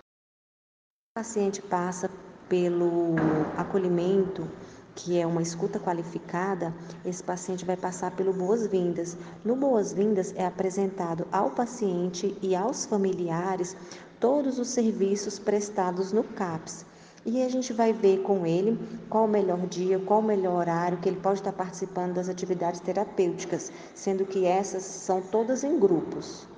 O 0.00 1.18
paciente 1.18 1.62
passa 1.62 2.10
pelo 2.46 3.14
acolhimento 3.56 4.46
que 4.94 5.18
é 5.18 5.24
uma 5.24 5.40
escuta 5.40 5.78
qualificada, 5.78 6.74
esse 7.04 7.22
paciente 7.22 7.64
vai 7.64 7.76
passar 7.76 8.10
pelo 8.10 8.32
boas-vindas. 8.32 9.16
No 9.44 9.54
boas-vindas 9.54 10.34
é 10.36 10.44
apresentado 10.44 11.26
ao 11.30 11.52
paciente 11.52 12.36
e 12.42 12.54
aos 12.56 12.84
familiares 12.84 13.76
todos 14.18 14.58
os 14.58 14.68
serviços 14.68 15.38
prestados 15.38 16.12
no 16.12 16.24
CAPS. 16.24 16.84
E 17.30 17.42
a 17.42 17.48
gente 17.50 17.74
vai 17.74 17.92
ver 17.92 18.22
com 18.22 18.46
ele 18.46 18.78
qual 19.10 19.26
o 19.26 19.28
melhor 19.28 19.66
dia, 19.66 19.98
qual 19.98 20.20
o 20.20 20.22
melhor 20.22 20.60
horário 20.60 20.96
que 20.96 21.10
ele 21.10 21.20
pode 21.20 21.40
estar 21.40 21.52
participando 21.52 22.14
das 22.14 22.26
atividades 22.26 22.80
terapêuticas, 22.80 23.70
sendo 23.94 24.24
que 24.24 24.46
essas 24.46 24.82
são 24.82 25.20
todas 25.20 25.62
em 25.62 25.78
grupos. 25.78 26.48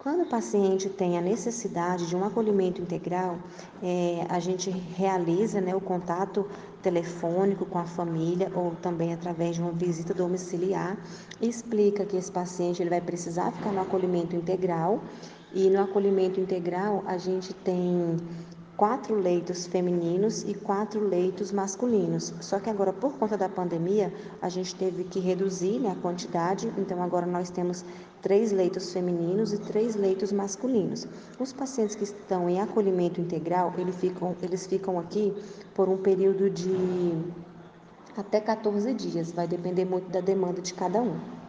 Quando 0.00 0.24
o 0.24 0.28
paciente 0.28 0.90
tem 0.90 1.16
a 1.16 1.22
necessidade 1.22 2.06
de 2.06 2.14
um 2.14 2.22
acolhimento 2.26 2.82
integral, 2.82 3.38
é, 3.82 4.26
a 4.28 4.38
gente 4.38 4.68
realiza 4.68 5.62
né, 5.62 5.74
o 5.74 5.80
contato 5.80 6.46
telefônico 6.82 7.64
com 7.64 7.78
a 7.78 7.86
família 7.86 8.52
ou 8.54 8.72
também 8.82 9.14
através 9.14 9.56
de 9.56 9.62
uma 9.62 9.72
visita 9.72 10.12
domiciliar 10.12 10.98
explica 11.40 12.04
que 12.04 12.18
esse 12.18 12.30
paciente 12.30 12.82
ele 12.82 12.90
vai 12.90 13.00
precisar 13.00 13.50
ficar 13.50 13.72
no 13.72 13.80
acolhimento 13.80 14.36
integral 14.36 15.02
e 15.54 15.70
no 15.70 15.80
acolhimento 15.80 16.38
integral 16.38 17.02
a 17.06 17.16
gente 17.16 17.54
tem 17.54 18.18
quatro 18.76 19.14
leitos 19.14 19.66
femininos 19.66 20.42
e 20.42 20.54
quatro 20.54 21.06
leitos 21.06 21.52
masculinos. 21.52 22.34
Só 22.40 22.58
que 22.58 22.68
agora, 22.68 22.92
por 22.92 23.12
conta 23.12 23.36
da 23.36 23.48
pandemia, 23.48 24.12
a 24.42 24.48
gente 24.48 24.74
teve 24.74 25.04
que 25.04 25.20
reduzir 25.20 25.78
né, 25.78 25.92
a 25.92 26.02
quantidade, 26.02 26.72
então 26.76 27.02
agora 27.02 27.26
nós 27.26 27.50
temos 27.50 27.84
três 28.20 28.50
leitos 28.50 28.92
femininos 28.92 29.52
e 29.52 29.58
três 29.58 29.94
leitos 29.94 30.32
masculinos. 30.32 31.06
Os 31.38 31.52
pacientes 31.52 31.94
que 31.94 32.04
estão 32.04 32.48
em 32.48 32.60
acolhimento 32.60 33.20
integral, 33.20 33.72
eles 33.78 33.96
ficam, 33.96 34.34
eles 34.42 34.66
ficam 34.66 34.98
aqui 34.98 35.32
por 35.74 35.88
um 35.88 35.96
período 35.96 36.50
de 36.50 37.12
até 38.16 38.40
14 38.40 38.92
dias, 38.94 39.32
vai 39.32 39.46
depender 39.46 39.84
muito 39.84 40.08
da 40.10 40.20
demanda 40.20 40.60
de 40.60 40.72
cada 40.72 41.00
um 41.00 41.43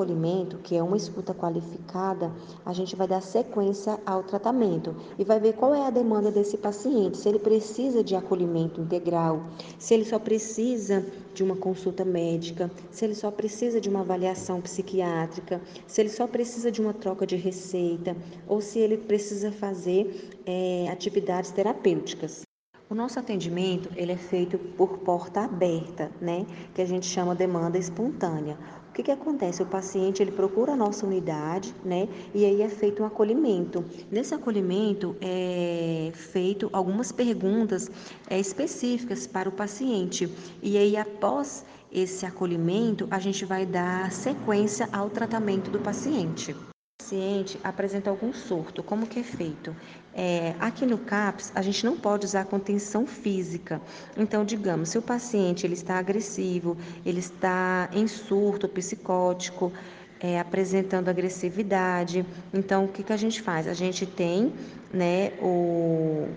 acolhimento, 0.00 0.56
que 0.58 0.74
é 0.74 0.82
uma 0.82 0.96
escuta 0.96 1.34
qualificada, 1.34 2.32
a 2.64 2.72
gente 2.72 2.96
vai 2.96 3.06
dar 3.06 3.20
sequência 3.20 4.00
ao 4.06 4.22
tratamento 4.22 4.96
e 5.18 5.24
vai 5.24 5.38
ver 5.38 5.52
qual 5.52 5.74
é 5.74 5.86
a 5.86 5.90
demanda 5.90 6.30
desse 6.30 6.56
paciente, 6.56 7.18
se 7.18 7.28
ele 7.28 7.38
precisa 7.38 8.02
de 8.02 8.16
acolhimento 8.16 8.80
integral, 8.80 9.44
se 9.78 9.92
ele 9.92 10.06
só 10.06 10.18
precisa 10.18 11.04
de 11.34 11.42
uma 11.42 11.54
consulta 11.54 12.04
médica, 12.04 12.70
se 12.90 13.04
ele 13.04 13.14
só 13.14 13.30
precisa 13.30 13.80
de 13.80 13.90
uma 13.90 14.00
avaliação 14.00 14.60
psiquiátrica, 14.60 15.60
se 15.86 16.00
ele 16.00 16.08
só 16.08 16.26
precisa 16.26 16.70
de 16.70 16.80
uma 16.80 16.94
troca 16.94 17.26
de 17.26 17.36
receita 17.36 18.16
ou 18.48 18.60
se 18.60 18.78
ele 18.78 18.96
precisa 18.96 19.52
fazer 19.52 20.40
é, 20.46 20.88
atividades 20.90 21.50
terapêuticas. 21.50 22.42
O 22.90 22.94
nosso 22.94 23.20
atendimento 23.20 23.88
ele 23.94 24.10
é 24.10 24.16
feito 24.16 24.58
por 24.58 24.98
porta 24.98 25.42
aberta, 25.42 26.10
né? 26.20 26.44
Que 26.74 26.82
a 26.82 26.84
gente 26.84 27.06
chama 27.06 27.36
demanda 27.36 27.78
espontânea. 27.78 28.58
Que, 29.00 29.04
que 29.04 29.12
acontece? 29.12 29.62
O 29.62 29.66
paciente 29.66 30.22
ele 30.22 30.30
procura 30.30 30.74
a 30.74 30.76
nossa 30.76 31.06
unidade, 31.06 31.74
né? 31.82 32.06
E 32.34 32.44
aí 32.44 32.60
é 32.60 32.68
feito 32.68 33.02
um 33.02 33.06
acolhimento. 33.06 33.82
Nesse 34.10 34.34
acolhimento 34.34 35.16
é 35.22 36.12
feito 36.12 36.68
algumas 36.70 37.10
perguntas 37.10 37.90
é, 38.28 38.38
específicas 38.38 39.26
para 39.26 39.48
o 39.48 39.52
paciente. 39.52 40.30
E 40.62 40.76
aí 40.76 40.98
após 40.98 41.64
esse 41.90 42.26
acolhimento, 42.26 43.08
a 43.10 43.18
gente 43.18 43.42
vai 43.46 43.64
dar 43.64 44.12
sequência 44.12 44.86
ao 44.92 45.08
tratamento 45.08 45.70
do 45.70 45.78
paciente 45.78 46.54
paciente 47.10 47.58
apresenta 47.64 48.08
algum 48.08 48.32
surto, 48.32 48.84
como 48.84 49.04
que 49.04 49.18
é 49.18 49.22
feito? 49.24 49.74
É, 50.14 50.54
aqui 50.60 50.86
no 50.86 50.96
CAPS, 50.96 51.50
a 51.56 51.60
gente 51.62 51.84
não 51.84 51.96
pode 51.96 52.24
usar 52.24 52.44
contenção 52.44 53.04
física. 53.04 53.82
Então, 54.16 54.44
digamos, 54.44 54.90
se 54.90 54.98
o 54.98 55.02
paciente 55.02 55.66
ele 55.66 55.74
está 55.74 55.98
agressivo, 55.98 56.76
ele 57.04 57.18
está 57.18 57.90
em 57.92 58.06
surto 58.06 58.68
psicótico, 58.68 59.72
é, 60.20 60.38
apresentando 60.38 61.08
agressividade. 61.08 62.24
Então, 62.54 62.84
o 62.84 62.88
que, 62.88 63.02
que 63.02 63.12
a 63.12 63.16
gente 63.16 63.42
faz? 63.42 63.66
A 63.66 63.74
gente 63.74 64.06
tem 64.06 64.52
né, 64.92 65.32
o, 65.40 66.28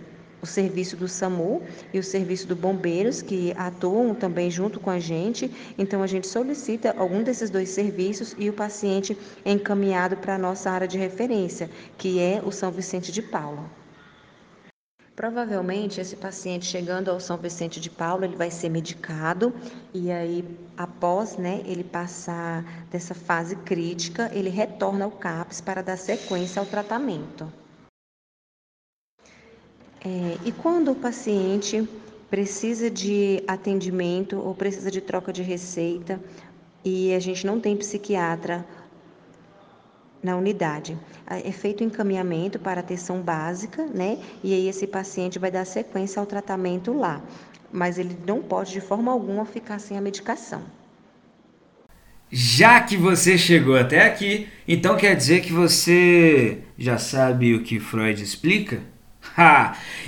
o 0.44 0.46
serviço 0.46 0.98
do 0.98 1.08
SAMU 1.08 1.62
e 1.94 2.00
o 2.00 2.04
serviço 2.04 2.46
do 2.46 2.54
Bombeiros, 2.56 3.22
que 3.22 3.54
atuam 3.58 4.14
também 4.14 4.52
junto 4.52 4.78
com 4.78 4.90
a 4.90 5.00
gente. 5.00 5.50
Então, 5.78 6.04
a 6.04 6.08
gente 6.08 6.28
solicita 6.28 6.94
algum 6.98 7.24
desses 7.24 7.50
dois 7.50 7.70
serviços 7.70 8.36
e 8.38 8.50
o 8.50 8.54
paciente 8.54 9.18
é 9.46 9.54
encaminhado 9.54 10.18
para 10.18 10.36
a 10.36 10.38
nossa 10.38 10.70
área 10.70 10.86
de 10.88 10.98
referência, 10.98 11.70
que 11.98 12.20
é 12.20 12.42
o 12.46 12.52
São 12.52 12.70
Vicente 12.70 13.10
de 13.10 13.22
Paula. 13.22 13.64
Provavelmente 15.16 16.02
esse 16.02 16.18
paciente 16.18 16.66
chegando 16.66 17.10
ao 17.10 17.22
São 17.22 17.38
Vicente 17.38 17.80
de 17.80 17.90
Paulo, 17.90 18.26
ele 18.26 18.36
vai 18.36 18.52
ser 18.52 18.68
medicado 18.68 19.54
e 19.94 20.12
aí 20.12 20.44
após, 20.76 21.38
né, 21.38 21.62
ele 21.66 21.86
passar 21.86 22.66
dessa 22.92 23.14
fase 23.14 23.56
crítica, 23.58 24.30
ele 24.34 24.50
retorna 24.50 25.06
ao 25.06 25.12
CAPS 25.12 25.62
para 25.62 25.82
dar 25.82 25.98
sequência 25.98 26.60
ao 26.60 26.66
tratamento. 26.66 27.63
É, 30.06 30.38
e 30.46 30.52
quando 30.52 30.92
o 30.92 30.96
paciente 30.96 31.88
precisa 32.30 32.90
de 32.90 33.44
atendimento 33.48 34.38
ou 34.38 34.54
precisa 34.54 34.92
de 34.92 35.00
troca 35.00 35.32
de 35.32 35.42
receita 35.42 36.20
e 36.84 37.14
a 37.14 37.20
gente 37.20 37.46
não 37.46 37.60
tem 37.60 37.78
psiquiatra 37.78 38.66
na 40.22 40.36
unidade. 40.36 40.98
É 41.28 41.52
feito 41.52 41.84
encaminhamento 41.84 42.58
para 42.58 42.80
atenção 42.80 43.22
básica, 43.22 43.86
né? 43.86 44.18
E 44.44 44.54
aí 44.54 44.68
esse 44.68 44.88
paciente 44.88 45.38
vai 45.38 45.52
dar 45.52 45.66
sequência 45.66 46.20
ao 46.20 46.26
tratamento 46.26 46.94
lá. 46.94 47.22
Mas 47.72 47.98
ele 47.98 48.18
não 48.26 48.42
pode 48.42 48.72
de 48.72 48.82
forma 48.82 49.12
alguma 49.12 49.46
ficar 49.46 49.80
sem 49.80 49.98
a 49.98 50.02
medicação. 50.02 50.62
Já 52.32 52.82
que 52.82 52.98
você 52.98 53.38
chegou 53.38 53.78
até 53.78 54.08
aqui, 54.08 54.48
então 54.68 54.98
quer 54.98 55.16
dizer 55.16 55.42
que 55.42 55.54
você 55.54 56.64
já 56.78 56.98
sabe 56.98 57.54
o 57.54 57.62
que 57.62 57.80
Freud 57.80 58.24
explica? 58.24 58.93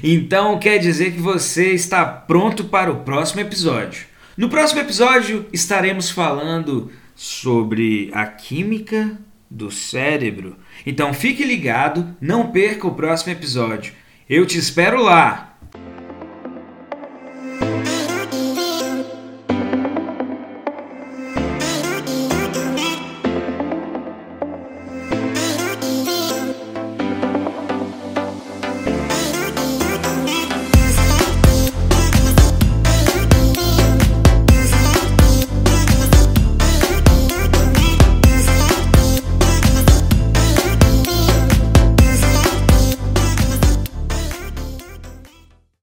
Então 0.04 0.60
quer 0.60 0.78
dizer 0.78 1.12
que 1.12 1.20
você 1.20 1.72
está 1.72 2.06
pronto 2.06 2.66
para 2.66 2.92
o 2.92 3.02
próximo 3.02 3.42
episódio. 3.42 4.06
No 4.38 4.50
próximo 4.50 4.82
episódio 4.82 5.46
estaremos 5.54 6.10
falando 6.10 6.92
sobre 7.16 8.12
a 8.14 8.26
química 8.26 9.18
do 9.50 9.72
cérebro. 9.72 10.58
Então 10.86 11.14
fique 11.14 11.44
ligado, 11.44 12.16
não 12.20 12.52
perca 12.52 12.88
o 12.88 12.94
próximo 12.94 13.32
episódio. 13.32 13.94
Eu 14.30 14.46
te 14.46 14.58
espero 14.58 15.02
lá! 15.02 15.55